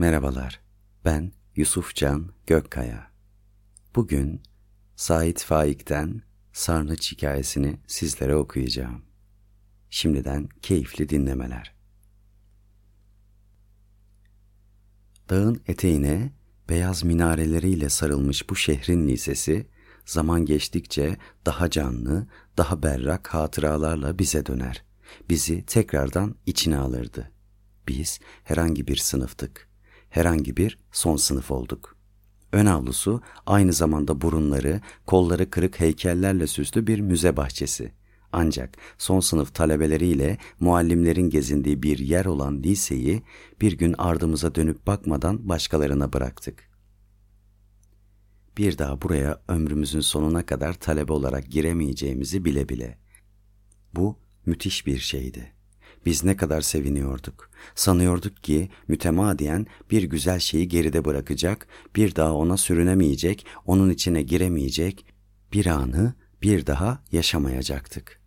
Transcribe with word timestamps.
Merhabalar, 0.00 0.60
ben 1.04 1.32
Yusuf 1.56 1.94
Can 1.94 2.30
Gökkaya. 2.46 3.10
Bugün 3.94 4.42
Sait 4.96 5.42
Faik'ten 5.42 6.22
Sarnıç 6.52 7.12
hikayesini 7.12 7.78
sizlere 7.86 8.36
okuyacağım. 8.36 9.02
Şimdiden 9.90 10.48
keyifli 10.62 11.08
dinlemeler. 11.08 11.74
Dağın 15.30 15.60
eteğine 15.66 16.32
beyaz 16.68 17.04
minareleriyle 17.04 17.88
sarılmış 17.88 18.50
bu 18.50 18.56
şehrin 18.56 19.08
lisesi, 19.08 19.66
zaman 20.06 20.44
geçtikçe 20.44 21.16
daha 21.46 21.70
canlı, 21.70 22.26
daha 22.56 22.82
berrak 22.82 23.34
hatıralarla 23.34 24.18
bize 24.18 24.46
döner. 24.46 24.84
Bizi 25.28 25.66
tekrardan 25.66 26.34
içine 26.46 26.76
alırdı. 26.76 27.30
Biz 27.88 28.20
herhangi 28.44 28.86
bir 28.86 28.96
sınıftık 28.96 29.69
herhangi 30.10 30.56
bir 30.56 30.78
son 30.92 31.16
sınıf 31.16 31.50
olduk. 31.50 31.96
Ön 32.52 32.66
avlusu 32.66 33.22
aynı 33.46 33.72
zamanda 33.72 34.20
burunları, 34.20 34.80
kolları 35.06 35.50
kırık 35.50 35.80
heykellerle 35.80 36.46
süslü 36.46 36.86
bir 36.86 37.00
müze 37.00 37.36
bahçesi. 37.36 37.92
Ancak 38.32 38.76
son 38.98 39.20
sınıf 39.20 39.54
talebeleriyle 39.54 40.38
muallimlerin 40.60 41.30
gezindiği 41.30 41.82
bir 41.82 41.98
yer 41.98 42.24
olan 42.24 42.62
liseyi 42.62 43.22
bir 43.60 43.72
gün 43.72 43.94
ardımıza 43.98 44.54
dönüp 44.54 44.86
bakmadan 44.86 45.48
başkalarına 45.48 46.12
bıraktık. 46.12 46.70
Bir 48.58 48.78
daha 48.78 49.02
buraya 49.02 49.42
ömrümüzün 49.48 50.00
sonuna 50.00 50.46
kadar 50.46 50.72
talebe 50.72 51.12
olarak 51.12 51.50
giremeyeceğimizi 51.50 52.44
bile 52.44 52.68
bile. 52.68 52.98
Bu 53.94 54.18
müthiş 54.46 54.86
bir 54.86 54.98
şeydi.'' 54.98 55.59
Biz 56.06 56.24
ne 56.24 56.36
kadar 56.36 56.60
seviniyorduk. 56.60 57.50
Sanıyorduk 57.74 58.42
ki 58.42 58.70
mütemadiyen 58.88 59.66
bir 59.90 60.02
güzel 60.02 60.38
şeyi 60.38 60.68
geride 60.68 61.04
bırakacak, 61.04 61.66
bir 61.96 62.14
daha 62.14 62.34
ona 62.34 62.56
sürünemeyecek, 62.56 63.46
onun 63.66 63.90
içine 63.90 64.22
giremeyecek, 64.22 65.06
bir 65.52 65.66
anı 65.66 66.14
bir 66.42 66.66
daha 66.66 67.02
yaşamayacaktık. 67.12 68.20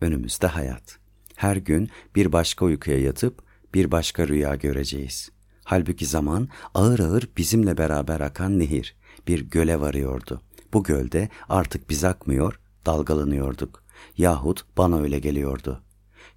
Önümüzde 0.00 0.46
hayat. 0.46 0.98
Her 1.36 1.56
gün 1.56 1.90
bir 2.16 2.32
başka 2.32 2.64
uykuya 2.64 3.00
yatıp 3.00 3.42
bir 3.74 3.90
başka 3.90 4.28
rüya 4.28 4.54
göreceğiz. 4.54 5.30
Halbuki 5.64 6.06
zaman 6.06 6.48
ağır 6.74 6.98
ağır 6.98 7.28
bizimle 7.36 7.78
beraber 7.78 8.20
akan 8.20 8.58
nehir 8.58 8.96
bir 9.28 9.40
göle 9.40 9.80
varıyordu. 9.80 10.42
Bu 10.72 10.82
gölde 10.82 11.28
artık 11.48 11.90
biz 11.90 12.04
akmıyor, 12.04 12.60
dalgalanıyorduk. 12.86 13.84
Yahut 14.18 14.64
bana 14.76 15.00
öyle 15.00 15.18
geliyordu. 15.18 15.82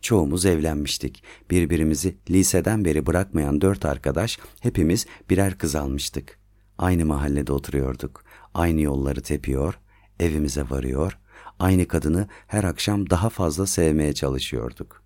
Çoğumuz 0.02 0.46
evlenmiştik. 0.46 1.24
Birbirimizi 1.50 2.18
liseden 2.30 2.86
beri 2.86 3.06
bırakmayan 3.06 3.62
dört 3.62 3.86
arkadaş 3.86 4.40
hepimiz 4.60 5.06
birer 5.30 5.58
kız 5.58 5.76
almıştık. 5.76 6.40
Aynı 6.78 7.06
mahallede 7.06 7.54
oturuyorduk. 7.54 8.24
Aynı 8.54 8.82
yolları 8.82 9.22
tepiyor, 9.22 9.80
evimize 10.20 10.70
varıyor, 10.70 11.18
aynı 11.60 11.88
kadını 11.88 12.28
her 12.48 12.64
akşam 12.64 13.10
daha 13.10 13.30
fazla 13.30 13.68
sevmeye 13.68 14.14
çalışıyorduk. 14.14 15.04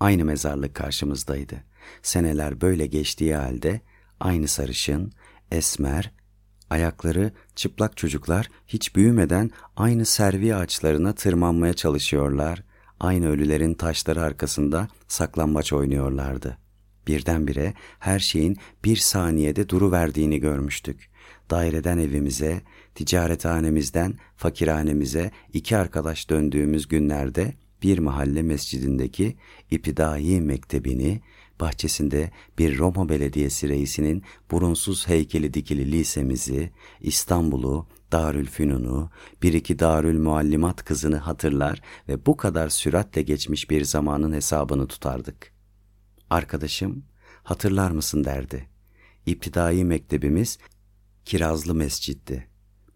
Aynı 0.00 0.24
mezarlık 0.24 0.74
karşımızdaydı. 0.74 1.64
Seneler 2.02 2.60
böyle 2.60 2.86
geçtiği 2.86 3.34
halde 3.34 3.80
aynı 4.20 4.48
sarışın, 4.48 5.12
esmer, 5.52 6.12
ayakları 6.70 7.32
çıplak 7.56 7.96
çocuklar 7.96 8.48
hiç 8.66 8.96
büyümeden 8.96 9.50
aynı 9.76 10.04
servi 10.04 10.54
ağaçlarına 10.54 11.14
tırmanmaya 11.14 11.74
çalışıyorlar, 11.74 12.62
aynı 13.00 13.28
ölülerin 13.28 13.74
taşları 13.74 14.22
arkasında 14.22 14.88
saklambaç 15.08 15.72
oynuyorlardı. 15.72 16.58
Birdenbire 17.06 17.74
her 17.98 18.18
şeyin 18.18 18.56
bir 18.84 18.96
saniyede 18.96 19.68
duru 19.68 19.92
verdiğini 19.92 20.40
görmüştük. 20.40 21.10
Daireden 21.50 21.98
evimize, 21.98 22.60
ticarethanemizden 22.94 24.18
fakirhanemize 24.36 25.30
iki 25.52 25.76
arkadaş 25.76 26.30
döndüğümüz 26.30 26.88
günlerde 26.88 27.54
bir 27.82 27.98
mahalle 27.98 28.42
mescidindeki 28.42 29.36
İptidai 29.70 30.40
Mektebini, 30.40 31.20
bahçesinde 31.60 32.30
bir 32.58 32.78
Roma 32.78 33.08
Belediyesi 33.08 33.68
reisinin 33.68 34.22
burunsuz 34.50 35.08
heykeli 35.08 35.54
dikili 35.54 35.92
lisemizi, 35.92 36.70
İstanbul'u, 37.00 37.86
Darülfünun'u, 38.12 39.10
bir 39.42 39.52
iki 39.52 39.78
Darül 39.78 40.18
Muallimat 40.18 40.84
kızını 40.84 41.16
hatırlar 41.16 41.82
ve 42.08 42.26
bu 42.26 42.36
kadar 42.36 42.68
süratle 42.68 43.22
geçmiş 43.22 43.70
bir 43.70 43.84
zamanın 43.84 44.32
hesabını 44.32 44.86
tutardık. 44.86 45.52
Arkadaşım, 46.30 47.04
hatırlar 47.42 47.90
mısın 47.90 48.24
derdi. 48.24 48.68
İptidai 49.26 49.84
mektebimiz 49.84 50.58
Kirazlı 51.24 51.74
Mescid'di. 51.74 52.48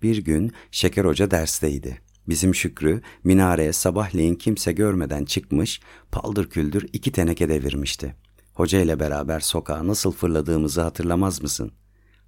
Bir 0.02 0.16
gün 0.16 0.52
Şeker 0.70 1.04
Hoca 1.04 1.30
dersteydi. 1.30 1.98
Bizim 2.28 2.54
Şükrü 2.54 3.02
minareye 3.24 3.72
sabahleyin 3.72 4.34
kimse 4.34 4.72
görmeden 4.72 5.24
çıkmış, 5.24 5.80
paldır 6.12 6.50
küldür 6.50 6.88
iki 6.92 7.12
teneke 7.12 7.48
devirmişti. 7.48 8.16
Hoca 8.54 8.80
ile 8.80 9.00
beraber 9.00 9.40
sokağa 9.40 9.86
nasıl 9.86 10.12
fırladığımızı 10.12 10.82
hatırlamaz 10.82 11.42
mısın? 11.42 11.72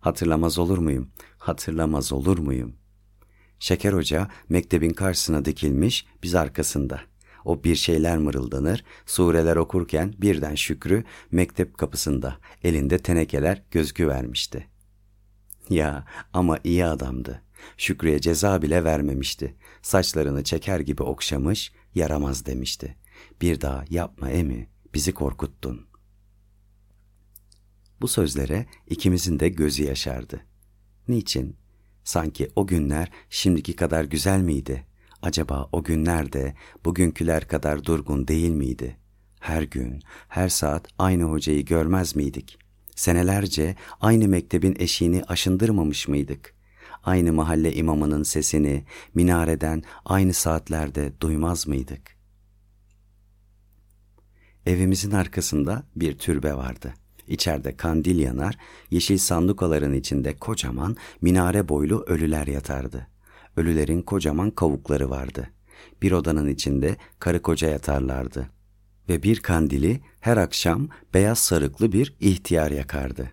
Hatırlamaz 0.04 0.58
olur 0.58 0.78
muyum? 0.78 1.10
Hatırlamaz 1.38 2.12
olur 2.12 2.38
muyum? 2.38 2.76
Şeker 3.58 3.92
Hoca 3.92 4.28
mektebin 4.48 4.90
karşısına 4.90 5.44
dikilmiş, 5.44 6.06
biz 6.22 6.34
arkasında. 6.34 7.00
O 7.44 7.64
bir 7.64 7.74
şeyler 7.74 8.18
mırıldanır, 8.18 8.84
sureler 9.06 9.56
okurken 9.56 10.14
birden 10.18 10.54
Şükrü 10.54 11.04
mektep 11.30 11.78
kapısında, 11.78 12.36
elinde 12.64 12.98
tenekeler 12.98 13.62
gözgü 13.70 14.08
vermişti. 14.08 14.68
Ya 15.70 16.04
ama 16.32 16.58
iyi 16.64 16.84
adamdı. 16.84 17.42
Şükrü'ye 17.76 18.20
ceza 18.20 18.62
bile 18.62 18.84
vermemişti. 18.84 19.56
Saçlarını 19.82 20.44
çeker 20.44 20.80
gibi 20.80 21.02
okşamış, 21.02 21.72
yaramaz 21.94 22.46
demişti. 22.46 22.96
Bir 23.40 23.60
daha 23.60 23.84
yapma 23.90 24.30
emi, 24.30 24.68
bizi 24.94 25.14
korkuttun. 25.14 25.86
Bu 28.04 28.08
sözlere 28.08 28.66
ikimizin 28.86 29.40
de 29.40 29.48
gözü 29.48 29.84
yaşardı. 29.84 30.40
Niçin? 31.08 31.56
Sanki 32.04 32.50
o 32.56 32.66
günler 32.66 33.10
şimdiki 33.30 33.76
kadar 33.76 34.04
güzel 34.04 34.40
miydi? 34.40 34.86
Acaba 35.22 35.68
o 35.72 35.84
günler 35.84 36.32
de 36.32 36.54
bugünküler 36.84 37.48
kadar 37.48 37.84
durgun 37.84 38.28
değil 38.28 38.50
miydi? 38.50 38.96
Her 39.40 39.62
gün, 39.62 40.02
her 40.28 40.48
saat 40.48 40.88
aynı 40.98 41.24
hocayı 41.24 41.64
görmez 41.64 42.16
miydik? 42.16 42.58
Senelerce 42.96 43.76
aynı 44.00 44.28
mektebin 44.28 44.76
eşiğini 44.78 45.24
aşındırmamış 45.24 46.08
mıydık? 46.08 46.54
Aynı 47.02 47.32
mahalle 47.32 47.74
imamının 47.74 48.22
sesini 48.22 48.84
minareden 49.14 49.82
aynı 50.04 50.32
saatlerde 50.32 51.12
duymaz 51.20 51.66
mıydık? 51.66 52.16
Evimizin 54.66 55.10
arkasında 55.10 55.82
bir 55.96 56.18
türbe 56.18 56.54
vardı.'' 56.54 57.03
İçeride 57.28 57.76
kandil 57.76 58.18
yanar, 58.18 58.58
yeşil 58.90 59.18
sandukaların 59.18 59.92
içinde 59.92 60.36
kocaman 60.36 60.96
minare 61.20 61.68
boylu 61.68 62.04
ölüler 62.06 62.46
yatardı. 62.46 63.06
Ölülerin 63.56 64.02
kocaman 64.02 64.50
kavukları 64.50 65.10
vardı. 65.10 65.50
Bir 66.02 66.12
odanın 66.12 66.48
içinde 66.48 66.96
karı 67.18 67.42
koca 67.42 67.68
yatarlardı. 67.68 68.48
Ve 69.08 69.22
bir 69.22 69.40
kandili 69.40 70.00
her 70.20 70.36
akşam 70.36 70.88
beyaz 71.14 71.38
sarıklı 71.38 71.92
bir 71.92 72.16
ihtiyar 72.20 72.70
yakardı. 72.70 73.30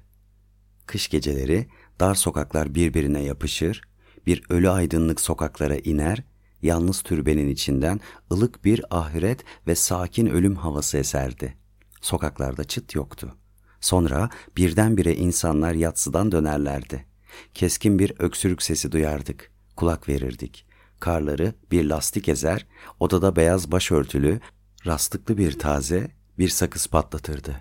Kış 0.85 1.07
geceleri 1.07 1.67
dar 1.99 2.15
sokaklar 2.15 2.75
birbirine 2.75 3.23
yapışır, 3.23 3.81
bir 4.25 4.43
ölü 4.49 4.69
aydınlık 4.69 5.21
sokaklara 5.21 5.75
iner, 5.75 6.23
yalnız 6.61 7.01
türbenin 7.01 7.49
içinden 7.49 7.99
ılık 8.31 8.65
bir 8.65 8.97
ahiret 8.97 9.43
ve 9.67 9.75
sakin 9.75 10.27
ölüm 10.27 10.55
havası 10.55 10.97
eserdi. 10.97 11.57
Sokaklarda 12.01 12.63
çıt 12.63 12.95
yoktu. 12.95 13.35
Sonra 13.81 14.29
birdenbire 14.57 15.15
insanlar 15.15 15.73
yatsıdan 15.73 16.31
dönerlerdi. 16.31 17.05
Keskin 17.53 17.99
bir 17.99 18.13
öksürük 18.19 18.61
sesi 18.61 18.91
duyardık. 18.91 19.51
Kulak 19.75 20.09
verirdik. 20.09 20.65
Karları 20.99 21.53
bir 21.71 21.85
lastik 21.85 22.29
ezer, 22.29 22.67
odada 22.99 23.35
beyaz 23.35 23.71
başörtülü, 23.71 24.39
rastlıklı 24.85 25.37
bir 25.37 25.59
taze 25.59 26.11
bir 26.37 26.49
sakız 26.49 26.87
patlatırdı. 26.87 27.55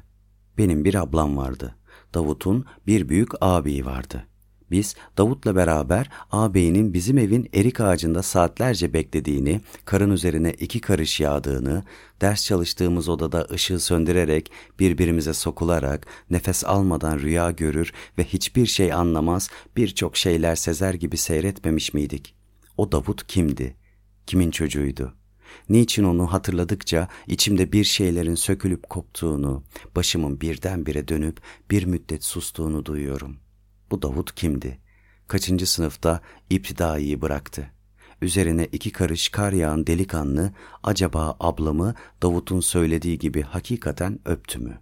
Benim 0.59 0.85
bir 0.85 0.95
ablam 0.95 1.37
vardı. 1.37 1.77
Davut'un 2.15 2.67
bir 2.87 3.09
büyük 3.09 3.31
ağabeyi 3.41 3.87
vardı. 3.87 4.27
Biz 4.71 4.95
Davut'la 5.19 5.57
beraber 5.57 6.11
ağabeyinin 6.31 6.95
bizim 6.95 7.19
evin 7.19 7.49
erik 7.55 7.81
ağacında 7.81 8.23
saatlerce 8.23 8.93
beklediğini, 8.93 9.61
karın 9.85 10.11
üzerine 10.11 10.53
iki 10.53 10.81
karış 10.81 11.21
yağdığını, 11.21 11.85
ders 12.21 12.45
çalıştığımız 12.45 13.09
odada 13.09 13.47
ışığı 13.53 13.81
söndürerek, 13.81 14.53
birbirimize 14.79 15.35
sokularak, 15.35 16.07
nefes 16.31 16.65
almadan 16.65 17.19
rüya 17.19 17.51
görür 17.51 17.93
ve 18.19 18.25
hiçbir 18.25 18.67
şey 18.67 18.93
anlamaz, 18.93 19.51
birçok 19.77 20.17
şeyler 20.17 20.57
sezer 20.57 20.95
gibi 20.95 21.17
seyretmemiş 21.17 21.95
miydik? 21.95 22.35
O 22.77 22.93
Davut 22.93 23.27
kimdi? 23.27 23.77
Kimin 24.27 24.51
çocuğuydu? 24.51 25.15
Niçin 25.69 26.05
onu 26.05 26.33
hatırladıkça 26.33 27.09
içimde 27.27 27.73
bir 27.73 27.85
şeylerin 27.85 28.35
sökülüp 28.35 28.91
koptuğunu, 28.91 29.65
başımın 29.97 30.41
birdenbire 30.41 31.09
dönüp 31.09 31.41
bir 31.71 31.85
müddet 31.85 32.25
sustuğunu 32.25 32.85
duyuyorum. 32.85 33.37
Bu 33.91 34.03
Davut 34.03 34.35
kimdi? 34.35 34.79
Kaçıncı 35.29 35.67
sınıfta 35.67 36.21
iptidaiyi 36.51 37.23
bıraktı? 37.23 37.71
Üzerine 38.23 38.65
iki 38.73 38.93
karış 38.93 39.29
kar 39.29 39.53
yağan 39.53 39.87
delikanlı 39.87 40.53
acaba 40.83 41.37
ablamı 41.41 41.95
Davut'un 42.23 42.61
söylediği 42.61 43.19
gibi 43.19 43.43
hakikaten 43.43 44.19
öptü 44.25 44.59
mü? 44.59 44.81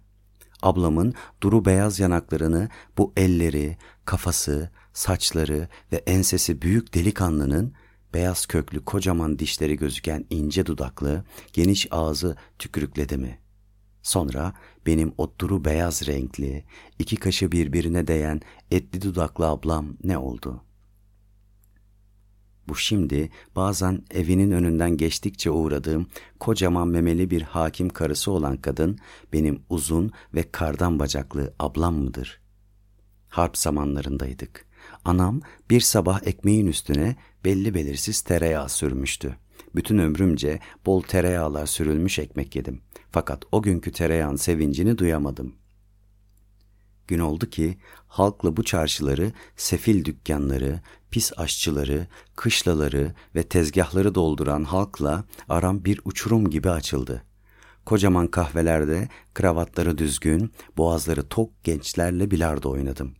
Ablamın 0.61 1.13
duru 1.43 1.65
beyaz 1.65 1.99
yanaklarını 1.99 2.69
bu 2.97 3.13
elleri, 3.17 3.77
kafası, 4.05 4.71
saçları 4.93 5.67
ve 5.91 5.95
ensesi 5.95 6.61
büyük 6.61 6.93
delikanlının 6.93 7.73
beyaz 8.13 8.45
köklü 8.45 8.85
kocaman 8.85 9.39
dişleri 9.39 9.77
gözüken 9.77 10.25
ince 10.29 10.65
dudaklı, 10.65 11.23
geniş 11.53 11.87
ağzı 11.91 12.35
tükürükledi 12.59 13.17
mi? 13.17 13.39
Sonra 14.03 14.53
benim 14.85 15.13
o 15.17 15.33
duru 15.39 15.65
beyaz 15.65 16.07
renkli, 16.07 16.63
iki 16.99 17.15
kaşı 17.15 17.51
birbirine 17.51 18.07
değen 18.07 18.41
etli 18.71 19.01
dudaklı 19.01 19.47
ablam 19.47 19.87
ne 20.03 20.17
oldu? 20.17 20.63
Bu 22.67 22.75
şimdi 22.75 23.29
bazen 23.55 24.01
evinin 24.11 24.51
önünden 24.51 24.97
geçtikçe 24.97 25.51
uğradığım 25.51 26.07
kocaman 26.39 26.87
memeli 26.87 27.31
bir 27.31 27.41
hakim 27.41 27.89
karısı 27.89 28.31
olan 28.31 28.57
kadın 28.57 28.99
benim 29.33 29.61
uzun 29.69 30.11
ve 30.33 30.51
kardan 30.51 30.99
bacaklı 30.99 31.53
ablam 31.59 31.95
mıdır? 31.95 32.41
Harp 33.29 33.57
zamanlarındaydık. 33.57 34.65
Anam 35.05 35.41
bir 35.69 35.81
sabah 35.81 36.27
ekmeğin 36.27 36.67
üstüne 36.67 37.15
belli 37.45 37.73
belirsiz 37.73 38.21
tereyağı 38.21 38.69
sürmüştü. 38.69 39.37
Bütün 39.75 39.97
ömrümce 39.97 40.59
bol 40.85 41.01
tereyağlar 41.01 41.65
sürülmüş 41.65 42.19
ekmek 42.19 42.55
yedim. 42.55 42.81
Fakat 43.11 43.43
o 43.51 43.61
günkü 43.61 43.91
tereyağın 43.91 44.35
sevincini 44.35 44.97
duyamadım. 44.97 45.55
Gün 47.07 47.19
oldu 47.19 47.49
ki 47.49 47.77
halkla 48.07 48.57
bu 48.57 48.63
çarşıları, 48.63 49.31
sefil 49.57 50.05
dükkanları, 50.05 50.81
pis 51.11 51.31
aşçıları, 51.37 52.07
kışlaları 52.35 53.13
ve 53.35 53.43
tezgahları 53.43 54.15
dolduran 54.15 54.63
halkla 54.63 55.23
aram 55.49 55.85
bir 55.85 56.01
uçurum 56.05 56.49
gibi 56.49 56.69
açıldı. 56.69 57.23
Kocaman 57.85 58.27
kahvelerde 58.27 59.09
kravatları 59.33 59.97
düzgün, 59.97 60.51
boğazları 60.77 61.29
tok 61.29 61.63
gençlerle 61.63 62.31
bilardo 62.31 62.69
oynadım. 62.69 63.15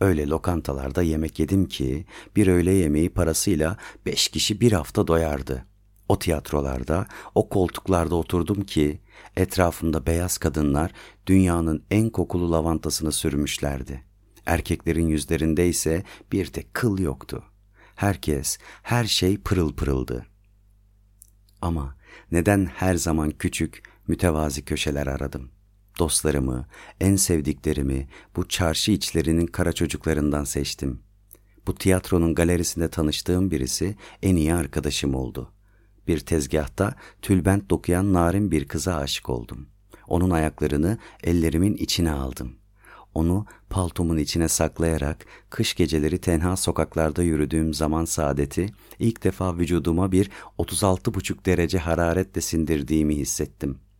Öyle 0.00 0.26
lokantalarda 0.26 1.02
yemek 1.02 1.38
yedim 1.38 1.68
ki 1.68 2.06
bir 2.36 2.46
öğle 2.46 2.72
yemeği 2.72 3.10
parasıyla 3.10 3.76
beş 4.06 4.28
kişi 4.28 4.60
bir 4.60 4.72
hafta 4.72 5.06
doyardı. 5.06 5.71
O 6.08 6.18
tiyatrolarda, 6.18 7.06
o 7.34 7.48
koltuklarda 7.48 8.14
oturdum 8.14 8.64
ki 8.64 9.00
etrafımda 9.36 10.06
beyaz 10.06 10.38
kadınlar 10.38 10.92
dünyanın 11.26 11.84
en 11.90 12.10
kokulu 12.10 12.52
lavantasını 12.52 13.12
sürmüşlerdi. 13.12 14.04
Erkeklerin 14.46 15.08
yüzlerinde 15.08 15.68
ise 15.68 16.04
bir 16.32 16.46
tek 16.46 16.74
kıl 16.74 16.98
yoktu. 16.98 17.44
Herkes, 17.94 18.58
her 18.82 19.04
şey 19.04 19.38
pırıl 19.38 19.72
pırıldı. 19.72 20.26
Ama 21.62 21.96
neden 22.32 22.66
her 22.66 22.94
zaman 22.94 23.30
küçük, 23.30 23.82
mütevazi 24.08 24.64
köşeler 24.64 25.06
aradım?'' 25.06 25.62
Dostlarımı, 25.98 26.66
en 27.00 27.16
sevdiklerimi 27.16 28.08
bu 28.36 28.48
çarşı 28.48 28.92
içlerinin 28.92 29.46
kara 29.46 29.72
çocuklarından 29.72 30.44
seçtim. 30.44 31.00
Bu 31.66 31.74
tiyatronun 31.74 32.34
galerisinde 32.34 32.88
tanıştığım 32.88 33.50
birisi 33.50 33.96
en 34.22 34.36
iyi 34.36 34.54
arkadaşım 34.54 35.14
oldu. 35.14 35.52
Bir 36.08 36.20
tezgahta 36.20 36.94
tülbent 37.22 37.70
dokuyan 37.70 38.12
narin 38.12 38.50
bir 38.50 38.68
kıza 38.68 38.94
aşık 38.94 39.30
oldum. 39.30 39.66
Onun 40.08 40.30
ayaklarını 40.30 40.98
ellerimin 41.24 41.74
içine 41.74 42.12
aldım. 42.12 42.52
Onu 43.14 43.46
paltomun 43.70 44.16
içine 44.16 44.48
saklayarak 44.48 45.26
kış 45.50 45.74
geceleri 45.74 46.18
tenha 46.18 46.56
sokaklarda 46.56 47.22
yürüdüğüm 47.22 47.74
zaman 47.74 48.04
saadeti 48.04 48.66
ilk 48.98 49.24
defa 49.24 49.58
vücuduma 49.58 50.12
bir 50.12 50.30
36,5 50.58 51.44
derece 51.44 51.78
hararetle 51.78 52.40
sindirdiğimi 52.40 53.16
hissettim.'' 53.16 53.92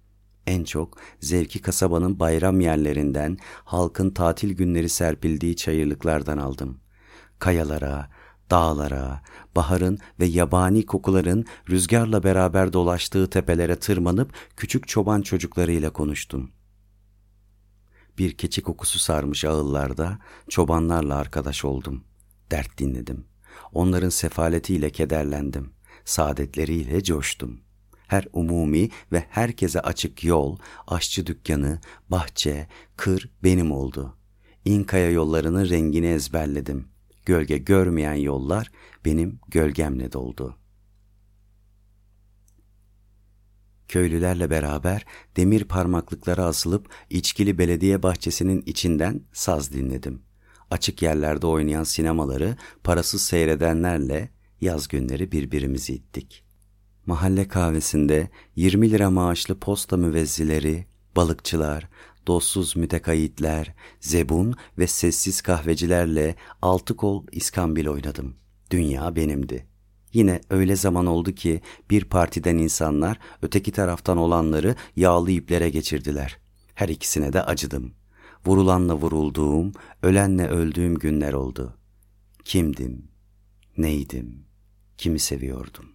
En 0.46 0.64
çok 0.64 0.98
zevki 1.20 1.62
kasabanın 1.62 2.18
bayram 2.18 2.60
yerlerinden, 2.60 3.38
halkın 3.64 4.10
tatil 4.10 4.54
günleri 4.54 4.88
serpildiği 4.88 5.56
çayırlıklardan 5.56 6.38
aldım. 6.38 6.78
Kayalara, 7.38 8.08
dağlara, 8.52 9.22
baharın 9.56 9.98
ve 10.20 10.26
yabani 10.26 10.86
kokuların 10.86 11.44
rüzgarla 11.70 12.22
beraber 12.22 12.72
dolaştığı 12.72 13.30
tepelere 13.30 13.76
tırmanıp 13.76 14.32
küçük 14.56 14.88
çoban 14.88 15.22
çocuklarıyla 15.22 15.92
konuştum. 15.92 16.50
Bir 18.18 18.36
keçi 18.36 18.62
kokusu 18.62 18.98
sarmış 18.98 19.44
ağıllarda 19.44 20.18
çobanlarla 20.48 21.16
arkadaş 21.16 21.64
oldum. 21.64 22.04
Dert 22.50 22.78
dinledim. 22.78 23.24
Onların 23.72 24.08
sefaletiyle 24.08 24.90
kederlendim. 24.90 25.72
Saadetleriyle 26.04 27.02
coştum.'' 27.02 27.72
her 28.12 28.24
umumi 28.32 28.88
ve 29.12 29.24
herkese 29.28 29.80
açık 29.80 30.24
yol, 30.24 30.58
aşçı 30.86 31.26
dükkanı, 31.26 31.80
bahçe, 32.08 32.68
kır 32.96 33.30
benim 33.44 33.72
oldu. 33.72 34.16
İnkaya 34.64 35.10
yollarının 35.10 35.68
rengini 35.68 36.06
ezberledim. 36.06 36.91
Gölge 37.26 37.58
görmeyen 37.58 38.14
yollar 38.14 38.70
benim 39.04 39.40
gölgemle 39.48 40.12
doldu. 40.12 40.58
Köylülerle 43.88 44.50
beraber 44.50 45.06
demir 45.36 45.64
parmaklıklara 45.64 46.44
asılıp 46.44 46.88
içkili 47.10 47.58
belediye 47.58 48.02
bahçesinin 48.02 48.62
içinden 48.66 49.20
saz 49.32 49.72
dinledim. 49.72 50.22
Açık 50.70 51.02
yerlerde 51.02 51.46
oynayan 51.46 51.84
sinemaları 51.84 52.56
parasız 52.84 53.22
seyredenlerle 53.22 54.30
yaz 54.60 54.88
günleri 54.88 55.32
birbirimizi 55.32 55.94
ittik.'' 55.94 56.52
Mahalle 57.06 57.48
kahvesinde 57.48 58.28
20 58.56 58.90
lira 58.90 59.10
maaşlı 59.10 59.58
posta 59.58 59.96
müvezzileri, 59.96 60.86
balıkçılar, 61.16 61.88
dostsuz 62.26 62.76
mütekayitler, 62.76 63.74
zebun 64.00 64.54
ve 64.78 64.86
sessiz 64.86 65.40
kahvecilerle 65.40 66.36
altı 66.62 66.96
kol 66.96 67.26
iskambil 67.32 67.86
oynadım. 67.86 68.36
Dünya 68.70 69.16
benimdi. 69.16 69.66
Yine 70.12 70.40
öyle 70.50 70.76
zaman 70.76 71.06
oldu 71.06 71.32
ki 71.32 71.60
bir 71.90 72.04
partiden 72.04 72.58
insanlar 72.58 73.18
öteki 73.42 73.72
taraftan 73.72 74.18
olanları 74.18 74.74
yağlı 74.96 75.30
iplere 75.30 75.70
geçirdiler. 75.70 76.38
Her 76.74 76.88
ikisine 76.88 77.32
de 77.32 77.42
acıdım. 77.42 77.94
Vurulanla 78.46 78.94
vurulduğum, 78.94 79.72
ölenle 80.02 80.48
öldüğüm 80.48 80.94
günler 80.94 81.32
oldu. 81.32 81.78
Kimdim? 82.44 83.08
Neydim? 83.76 84.44
Kimi 84.98 85.18
seviyordum? 85.18 85.92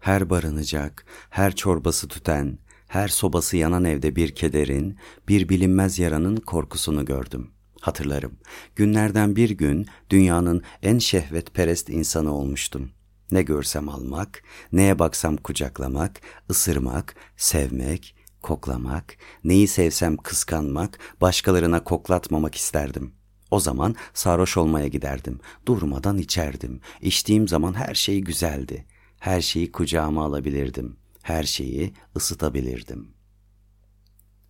her 0.00 0.30
barınacak, 0.30 1.04
her 1.30 1.56
çorbası 1.56 2.08
tüten, 2.08 2.58
her 2.90 3.08
sobası 3.08 3.56
yanan 3.56 3.84
evde 3.84 4.16
bir 4.16 4.34
kederin, 4.34 4.98
bir 5.28 5.48
bilinmez 5.48 5.98
yaranın 5.98 6.36
korkusunu 6.36 7.04
gördüm. 7.04 7.50
Hatırlarım. 7.80 8.32
Günlerden 8.76 9.36
bir 9.36 9.50
gün 9.50 9.86
dünyanın 10.10 10.62
en 10.82 10.98
şehvetperest 10.98 11.88
insanı 11.90 12.34
olmuştum. 12.34 12.90
Ne 13.30 13.42
görsem 13.42 13.88
almak, 13.88 14.42
neye 14.72 14.98
baksam 14.98 15.36
kucaklamak, 15.36 16.20
ısırmak, 16.50 17.14
sevmek, 17.36 18.16
koklamak, 18.42 19.16
neyi 19.44 19.68
sevsem 19.68 20.16
kıskanmak, 20.16 20.98
başkalarına 21.20 21.84
koklatmamak 21.84 22.54
isterdim. 22.54 23.14
O 23.50 23.60
zaman 23.60 23.94
sarhoş 24.14 24.56
olmaya 24.56 24.88
giderdim. 24.88 25.40
Durmadan 25.66 26.18
içerdim. 26.18 26.80
İçtiğim 27.00 27.48
zaman 27.48 27.74
her 27.74 27.94
şey 27.94 28.20
güzeldi. 28.20 28.86
Her 29.18 29.40
şeyi 29.40 29.72
kucağıma 29.72 30.24
alabilirdim. 30.24 30.99
Her 31.22 31.42
şeyi 31.42 31.94
ısıtabilirdim. 32.16 33.08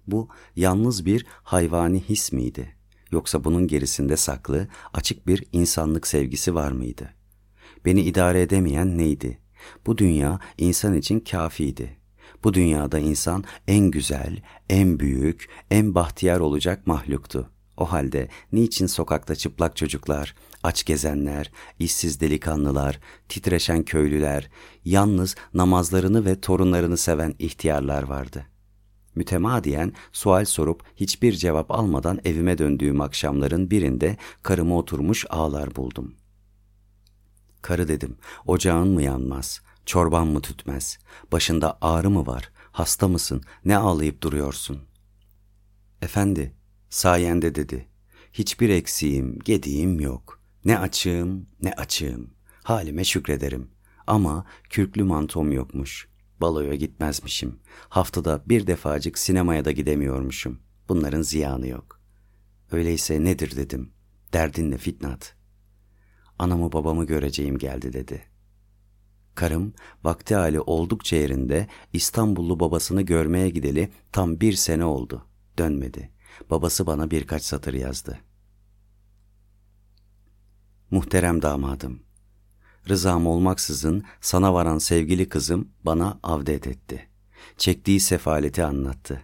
Bu 0.06 0.28
yalnız 0.56 1.06
bir 1.06 1.26
hayvani 1.42 2.00
his 2.00 2.32
miydi? 2.32 2.76
Yoksa 3.12 3.44
bunun 3.44 3.66
gerisinde 3.66 4.16
saklı, 4.16 4.68
açık 4.92 5.26
bir 5.26 5.44
insanlık 5.52 6.06
sevgisi 6.06 6.54
var 6.54 6.72
mıydı? 6.72 7.14
Beni 7.84 8.02
idare 8.02 8.42
edemeyen 8.42 8.98
neydi? 8.98 9.38
Bu 9.86 9.98
dünya 9.98 10.40
insan 10.58 10.94
için 10.94 11.20
kafiydi. 11.20 11.96
Bu 12.44 12.54
dünyada 12.54 12.98
insan 12.98 13.44
en 13.68 13.90
güzel, 13.90 14.42
en 14.68 15.00
büyük, 15.00 15.48
en 15.70 15.94
bahtiyar 15.94 16.40
olacak 16.40 16.86
mahluktu. 16.86 17.50
O 17.80 17.92
halde 17.92 18.28
niçin 18.52 18.86
sokakta 18.86 19.34
çıplak 19.34 19.76
çocuklar, 19.76 20.34
aç 20.62 20.84
gezenler, 20.84 21.52
işsiz 21.78 22.20
delikanlılar, 22.20 23.00
titreşen 23.28 23.82
köylüler, 23.82 24.50
yalnız 24.84 25.36
namazlarını 25.54 26.24
ve 26.24 26.40
torunlarını 26.40 26.96
seven 26.96 27.34
ihtiyarlar 27.38 28.02
vardı. 28.02 28.46
Mütemadiyen 29.14 29.92
sual 30.12 30.44
sorup 30.44 30.82
hiçbir 30.96 31.32
cevap 31.32 31.70
almadan 31.70 32.20
evime 32.24 32.58
döndüğüm 32.58 33.00
akşamların 33.00 33.70
birinde 33.70 34.16
karıma 34.42 34.78
oturmuş 34.78 35.26
ağlar 35.30 35.76
buldum. 35.76 36.14
Karı 37.62 37.88
dedim, 37.88 38.16
ocağın 38.46 38.88
mı 38.88 39.02
yanmaz, 39.02 39.60
çorban 39.86 40.26
mı 40.26 40.40
tütmez, 40.40 40.98
başında 41.32 41.78
ağrı 41.80 42.10
mı 42.10 42.26
var, 42.26 42.50
hasta 42.72 43.08
mısın, 43.08 43.42
ne 43.64 43.76
ağlayıp 43.76 44.22
duruyorsun? 44.22 44.78
Efendi, 46.02 46.59
sayende 46.90 47.54
dedi, 47.54 47.88
hiçbir 48.32 48.68
eksiğim, 48.68 49.38
gediğim 49.38 50.00
yok. 50.00 50.42
Ne 50.64 50.78
açığım, 50.78 51.46
ne 51.62 51.72
açığım. 51.72 52.30
Halime 52.62 53.04
şükrederim. 53.04 53.70
Ama 54.06 54.46
kürklü 54.70 55.04
mantom 55.04 55.52
yokmuş. 55.52 56.08
Baloya 56.40 56.74
gitmezmişim. 56.74 57.60
Haftada 57.88 58.42
bir 58.46 58.66
defacık 58.66 59.18
sinemaya 59.18 59.64
da 59.64 59.72
gidemiyormuşum. 59.72 60.60
Bunların 60.88 61.22
ziyanı 61.22 61.68
yok. 61.68 62.00
Öyleyse 62.72 63.24
nedir 63.24 63.56
dedim. 63.56 63.92
Derdin 64.32 64.70
ne 64.70 64.78
Fitnat? 64.78 65.34
Anamı 66.38 66.72
babamı 66.72 67.06
göreceğim 67.06 67.58
geldi 67.58 67.92
dedi. 67.92 68.22
Karım 69.34 69.74
vakti 70.04 70.34
hali 70.34 70.60
oldukça 70.60 71.16
yerinde 71.16 71.68
İstanbullu 71.92 72.60
babasını 72.60 73.02
görmeye 73.02 73.50
gideli 73.50 73.90
tam 74.12 74.40
bir 74.40 74.52
sene 74.52 74.84
oldu. 74.84 75.26
Dönmedi. 75.58 76.10
Babası 76.50 76.86
bana 76.86 77.10
birkaç 77.10 77.42
satır 77.42 77.74
yazdı. 77.74 78.18
Muhterem 80.90 81.42
damadım, 81.42 82.02
rızam 82.88 83.26
olmaksızın 83.26 84.04
sana 84.20 84.54
varan 84.54 84.78
sevgili 84.78 85.28
kızım 85.28 85.68
bana 85.84 86.20
avdet 86.22 86.66
etti. 86.66 87.08
Çektiği 87.56 88.00
sefaleti 88.00 88.64
anlattı. 88.64 89.22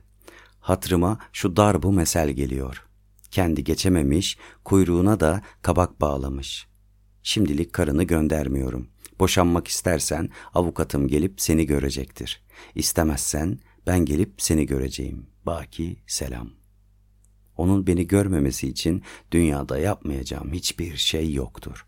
Hatırıma 0.61 1.19
şu 1.33 1.57
dar 1.57 1.83
bu 1.83 1.93
mesel 1.93 2.31
geliyor. 2.31 2.87
Kendi 3.31 3.65
geçememiş, 3.65 4.39
kuyruğuna 4.65 5.21
da 5.21 5.43
kabak 5.63 6.01
bağlamış. 6.01 6.67
Şimdilik 7.23 7.73
karını 7.73 8.05
göndermiyorum. 8.05 8.89
Boşanmak 9.19 9.69
istersen 9.69 10.31
avukatım 10.55 11.09
gelip 11.09 11.41
seni 11.41 11.67
görecektir. 11.67 12.43
İstemezsen 12.75 13.59
ben 13.87 14.05
gelip 14.05 14.35
seni 14.39 14.67
göreceğim. 14.67 15.27
Baki 15.47 15.97
selam. 16.07 16.66
Onun 17.57 17.87
beni 17.87 18.07
görmemesi 18.07 18.69
için 18.69 19.03
dünyada 19.31 19.79
yapmayacağım 19.79 20.53
hiçbir 20.53 20.97
şey 20.97 21.33
yoktur. 21.33 21.87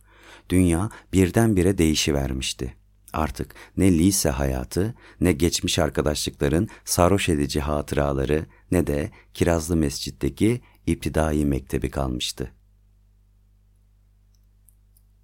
Dünya 0.51 0.91
birdenbire 1.13 1.79
değişivermişti. 1.79 2.75
Artık 3.13 3.55
ne 3.77 3.99
lise 3.99 4.31
hayatı, 4.31 4.95
ne 5.21 5.33
geçmiş 5.33 5.79
arkadaşlıkların 5.79 6.69
sarhoş 6.85 7.29
edici 7.29 7.61
hatıraları, 7.61 8.47
ne 8.71 8.87
de 8.87 9.11
Kirazlı 9.35 9.77
Mescid'deki 9.77 10.61
iptidai 10.87 11.45
mektebi 11.45 11.91
kalmıştı. 11.91 12.53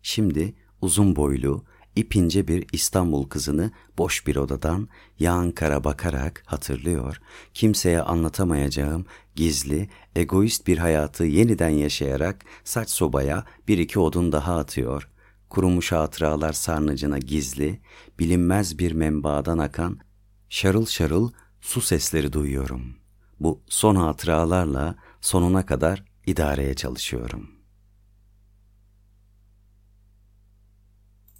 Şimdi 0.02 0.54
uzun 0.80 1.16
boylu, 1.16 1.64
ipince 1.96 2.48
bir 2.48 2.66
İstanbul 2.72 3.28
kızını 3.28 3.70
boş 3.98 4.26
bir 4.26 4.36
odadan 4.36 4.88
yağan 5.18 5.50
kara 5.50 5.84
bakarak 5.84 6.42
hatırlıyor, 6.46 7.20
kimseye 7.54 8.02
anlatamayacağım 8.02 9.06
gizli, 9.34 9.88
egoist 10.16 10.66
bir 10.66 10.78
hayatı 10.78 11.24
yeniden 11.24 11.68
yaşayarak 11.68 12.44
saç 12.64 12.90
sobaya 12.90 13.44
bir 13.68 13.78
iki 13.78 13.98
odun 14.00 14.32
daha 14.32 14.56
atıyor, 14.58 15.08
kurumuş 15.50 15.92
hatıralar 15.92 16.52
sarnıcına 16.52 17.18
gizli, 17.18 17.80
bilinmez 18.18 18.78
bir 18.78 18.92
menbaadan 18.92 19.58
akan 19.58 19.98
şarıl 20.48 20.86
şarıl 20.86 21.30
su 21.60 21.80
sesleri 21.80 22.32
duyuyorum. 22.32 22.82
Bu 23.40 23.60
son 23.68 23.96
hatıralarla 23.96 24.94
sonuna 25.20 25.66
kadar 25.66 26.04
idareye 26.26 26.74
çalışıyorum.'' 26.74 27.53